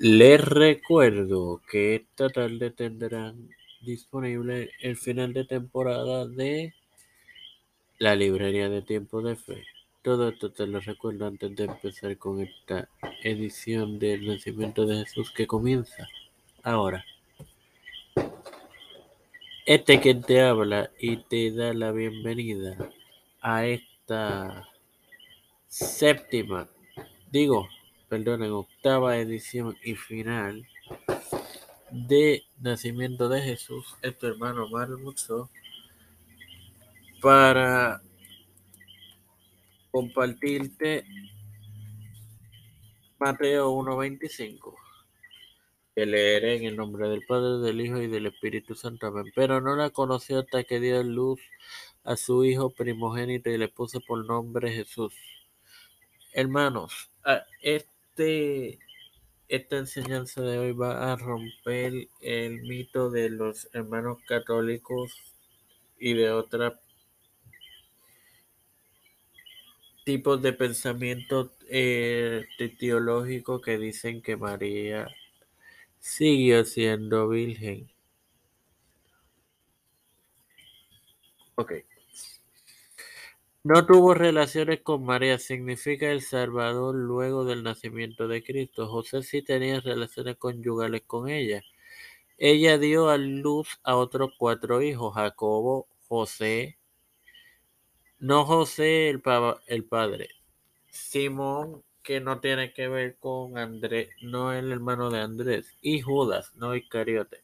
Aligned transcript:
Les 0.00 0.40
recuerdo 0.40 1.60
que 1.68 1.96
esta 1.96 2.28
tarde 2.28 2.70
tendrán 2.70 3.48
disponible 3.80 4.70
el 4.80 4.96
final 4.96 5.32
de 5.32 5.44
temporada 5.44 6.24
de 6.24 6.72
la 7.98 8.14
librería 8.14 8.68
de 8.68 8.82
Tiempo 8.82 9.22
de 9.22 9.34
Fe. 9.34 9.64
Todo 10.02 10.28
esto 10.28 10.52
te 10.52 10.68
lo 10.68 10.78
recuerdo 10.78 11.26
antes 11.26 11.56
de 11.56 11.64
empezar 11.64 12.16
con 12.16 12.40
esta 12.40 12.88
edición 13.24 13.98
del 13.98 14.24
nacimiento 14.28 14.86
de 14.86 15.04
Jesús 15.04 15.32
que 15.32 15.48
comienza 15.48 16.08
ahora. 16.62 17.04
Este 19.66 20.00
que 20.00 20.14
te 20.14 20.42
habla 20.42 20.92
y 21.00 21.16
te 21.16 21.50
da 21.50 21.74
la 21.74 21.90
bienvenida 21.90 22.76
a 23.40 23.66
esta 23.66 24.68
séptima, 25.66 26.68
digo, 27.32 27.68
perdonen, 28.08 28.50
octava 28.52 29.18
edición 29.18 29.76
y 29.84 29.94
final 29.94 30.66
de 31.90 32.44
Nacimiento 32.60 33.28
de 33.28 33.42
Jesús, 33.42 33.96
es 34.02 34.16
tu 34.18 34.26
hermano 34.26 34.68
Mario 34.68 34.98
Mucho, 34.98 35.50
para 37.20 38.00
compartirte 39.90 41.04
Mateo 43.18 43.72
1.25, 43.72 44.74
que 45.94 46.06
leeré 46.06 46.56
en 46.56 46.64
el 46.64 46.76
nombre 46.76 47.08
del 47.08 47.24
Padre, 47.26 47.66
del 47.66 47.80
Hijo 47.80 48.00
y 48.00 48.06
del 48.06 48.26
Espíritu 48.26 48.74
Santo. 48.74 49.08
Amén. 49.08 49.32
Pero 49.34 49.60
no 49.60 49.74
la 49.74 49.90
conoció 49.90 50.40
hasta 50.40 50.64
que 50.64 50.78
dio 50.78 51.02
luz 51.02 51.40
a 52.04 52.16
su 52.16 52.44
Hijo 52.44 52.70
primogénito 52.70 53.50
y 53.50 53.58
le 53.58 53.68
puso 53.68 54.00
por 54.00 54.24
nombre 54.24 54.72
Jesús. 54.72 55.14
Hermanos, 56.32 57.10
este 57.60 57.97
esta 58.18 59.78
enseñanza 59.78 60.42
de 60.42 60.58
hoy 60.58 60.72
va 60.72 61.12
a 61.12 61.16
romper 61.16 62.08
el 62.20 62.62
mito 62.62 63.10
de 63.10 63.30
los 63.30 63.68
hermanos 63.72 64.18
católicos 64.26 65.12
y 65.98 66.14
de 66.14 66.30
otros 66.30 66.74
tipos 70.04 70.40
de 70.42 70.52
pensamiento 70.52 71.52
eh, 71.68 72.46
teológico 72.78 73.60
que 73.60 73.78
dicen 73.78 74.22
que 74.22 74.36
María 74.36 75.08
siguió 76.00 76.64
siendo 76.64 77.28
virgen. 77.28 77.90
Ok. 81.56 81.72
No 83.68 83.84
tuvo 83.84 84.14
relaciones 84.14 84.80
con 84.80 85.04
María, 85.04 85.38
significa 85.38 86.10
el 86.10 86.22
Salvador 86.22 86.94
luego 86.94 87.44
del 87.44 87.62
nacimiento 87.62 88.26
de 88.26 88.42
Cristo. 88.42 88.88
José 88.88 89.22
sí 89.22 89.42
tenía 89.42 89.78
relaciones 89.80 90.38
conyugales 90.38 91.02
con 91.06 91.28
ella. 91.28 91.62
Ella 92.38 92.78
dio 92.78 93.10
a 93.10 93.18
luz 93.18 93.78
a 93.82 93.96
otros 93.96 94.30
cuatro 94.38 94.80
hijos, 94.80 95.14
Jacobo, 95.14 95.86
José, 96.08 96.78
no 98.18 98.46
José 98.46 99.10
el, 99.10 99.20
padre, 99.20 100.30
Simón, 100.88 101.82
que 102.02 102.20
no 102.20 102.40
tiene 102.40 102.72
que 102.72 102.88
ver 102.88 103.18
con 103.18 103.58
Andrés, 103.58 104.08
no 104.22 104.54
el 104.54 104.72
hermano 104.72 105.10
de 105.10 105.20
Andrés, 105.20 105.76
y 105.82 106.00
Judas, 106.00 106.54
no 106.54 106.74
Iscariote, 106.74 107.42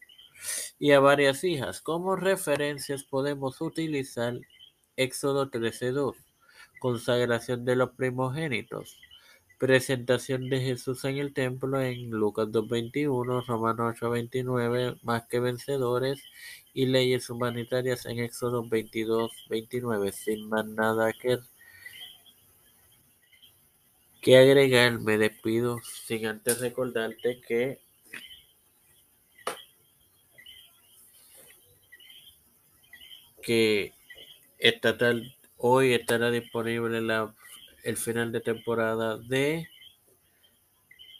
y 0.79 0.91
a 0.93 0.99
varias 0.99 1.43
hijas. 1.43 1.81
Como 1.81 2.15
referencias 2.15 3.03
podemos 3.03 3.61
utilizar 3.61 4.39
Éxodo 4.97 5.49
13:2, 5.49 6.15
consagración 6.79 7.65
de 7.65 7.75
los 7.75 7.91
primogénitos, 7.91 8.97
presentación 9.59 10.49
de 10.49 10.61
Jesús 10.61 11.03
en 11.05 11.17
el 11.17 11.33
templo 11.33 11.81
en 11.81 12.09
Lucas 12.11 12.51
2:21, 12.51 13.41
Romanos 13.41 13.95
8:29, 13.97 14.97
más 15.03 15.25
que 15.27 15.39
vencedores, 15.39 16.21
y 16.73 16.85
leyes 16.87 17.29
humanitarias 17.29 18.05
en 18.05 18.19
Éxodo 18.19 18.63
22:29, 18.67 20.11
sin 20.11 20.47
más 20.49 20.65
nada 20.65 21.11
que, 21.13 21.39
que 24.21 24.37
agregar, 24.37 24.99
me 24.99 25.17
despido 25.17 25.79
sin 26.05 26.25
antes 26.25 26.59
recordarte 26.59 27.41
que 27.41 27.79
que 33.41 33.94
esta 34.67 34.97
tal, 34.97 35.35
hoy 35.57 35.93
estará 35.93 36.31
disponible 36.31 36.99
la, 36.99 37.35
el 37.83 37.97
final 37.97 38.31
de 38.31 38.41
temporada 38.41 39.15
de 39.17 39.67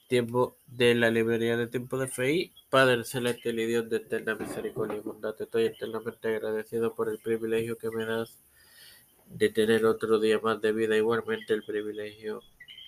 tiempo 0.07 0.57
de 0.66 0.95
la 0.95 1.11
librería 1.11 1.55
de 1.55 1.67
tiempo 1.67 2.00
de 2.00 2.07
fe 2.07 2.34
y 2.34 2.53
Padre 2.72 3.03
celestial 3.03 3.59
y 3.59 3.67
Dios 3.67 3.88
de 3.88 3.97
eterna 3.97 4.34
misericordia 4.34 4.97
y 4.97 5.01
bondad. 5.01 5.35
Estoy 5.39 5.66
eternamente 5.66 6.28
agradecido 6.28 6.95
por 6.95 7.07
el 7.07 7.19
privilegio 7.19 7.78
que 7.78 7.91
me 7.91 8.05
das 8.05 8.35
de 9.28 9.50
tener 9.50 9.85
otro 9.85 10.19
día 10.19 10.39
más 10.39 10.59
de 10.59 10.72
vida, 10.72 10.97
igualmente 10.97 11.53
el 11.53 11.63
privilegio 11.63 12.41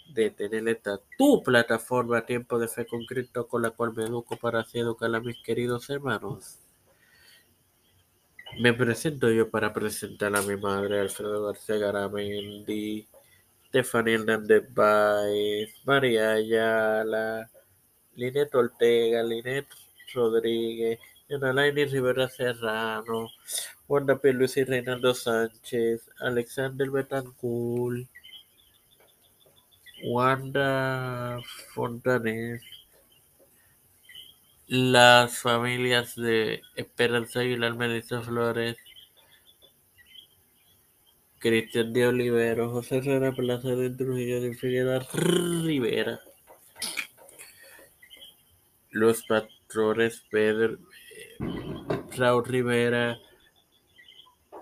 de 0.10 0.32
tener 0.32 0.68
esta 0.68 1.00
tu 1.20 1.44
plataforma 1.44 2.26
Tiempo 2.26 2.58
de 2.58 2.68
Fe 2.68 2.88
con 2.88 3.06
Cristo 3.06 3.48
con 3.48 3.62
la 3.62 3.70
cual 3.70 3.94
me 3.94 4.06
educo 4.06 4.38
para 4.38 4.62
así 4.62 4.80
educar 4.80 5.14
a 5.14 5.20
mis 5.20 5.38
queridos 5.44 5.88
hermanos. 5.92 6.67
Me 8.60 8.74
presento 8.74 9.30
yo 9.30 9.52
para 9.52 9.72
presentar 9.72 10.36
a 10.36 10.42
mi 10.42 10.58
madre, 10.58 11.00
Alfredo 11.00 11.46
García 11.46 11.78
Garamendi, 11.78 13.08
Stephanie 13.68 14.16
Hernández 14.16 14.64
Baez, 14.74 15.70
María 15.86 16.32
Ayala, 16.32 17.48
Linet 18.16 18.56
Ortega, 18.56 19.22
Linet 19.22 19.68
Rodríguez, 20.12 20.98
Yanalaini 21.30 21.86
Rivera 21.86 22.28
Serrano, 22.30 23.30
Wanda 23.88 24.18
P. 24.18 24.34
Luis 24.34 24.56
Reinaldo 24.56 25.14
Sánchez, 25.14 26.10
Alexander 26.20 26.90
Betancourt, 26.90 28.08
Wanda 30.04 31.40
Fontanes, 31.76 32.64
las 34.68 35.40
familias 35.40 36.16
de 36.16 36.62
Esperanza 36.76 37.40
Aguilar, 37.40 37.76
Melissa 37.76 38.22
Flores, 38.22 38.78
Cristian 41.40 41.94
de 41.94 42.08
Olivero, 42.08 42.70
José 42.70 42.98
Herrera 42.98 43.32
Plaza 43.32 43.70
de 43.70 43.92
Trujillo 43.92 44.42
de 44.42 44.56
Figueroa 44.56 45.08
Rivera, 45.14 46.20
los 48.92 49.24
patrones 49.24 50.26
Pedro, 50.30 50.80
Raúl 52.18 52.46
Rivera, 52.46 53.18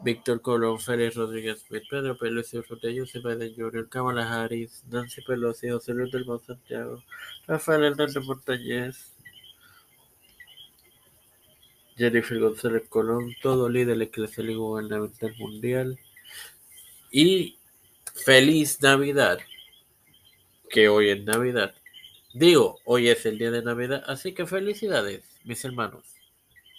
Víctor 0.03 0.39
Colón, 0.41 0.79
Félix 0.79 1.15
Rodríguez 1.15 1.61
Smith, 1.67 1.83
Pedro 1.89 2.15
Pelosi, 2.15 2.61
Rotello 2.61 3.05
Biden 3.05 3.55
Jr., 3.55 3.89
Kamala 3.89 4.31
Harris, 4.31 4.83
Nancy 4.87 5.23
Pelosi, 5.23 5.69
José 5.69 5.95
Luis 5.95 6.11
del 6.11 6.25
Santiago, 6.45 7.01
Rafael 7.47 7.85
Hernández 7.85 8.23
Montañez, 8.23 9.14
Jennifer 11.97 12.39
González 12.39 12.83
Colón, 12.89 13.35
todo 13.41 13.69
líder 13.69 14.01
eclesial 14.01 14.49
y 14.49 14.55
gubernamental 14.55 15.33
mundial. 15.37 15.97
Y 17.11 17.57
feliz 18.13 18.81
Navidad, 18.81 19.39
que 20.69 20.89
hoy 20.89 21.09
es 21.09 21.23
Navidad. 21.23 21.73
Digo, 22.33 22.79
hoy 22.83 23.07
es 23.07 23.25
el 23.25 23.37
día 23.37 23.51
de 23.51 23.63
Navidad, 23.63 24.03
así 24.07 24.33
que 24.33 24.45
felicidades, 24.45 25.23
mis 25.45 25.63
hermanos. 25.63 26.14